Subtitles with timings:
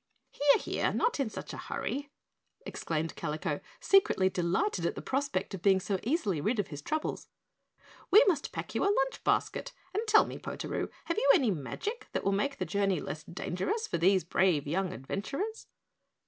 [0.31, 2.09] "Here, here, not in such a hurry,"
[2.65, 7.27] exclaimed Kalico, secretly delighted at the prospect of being so easily rid of his troubles.
[8.09, 12.07] "We must pack you a lunch basket, and tell me, Potaroo, have you any magic
[12.13, 15.67] that will make the journey less dangerous for these brave young adventurers?"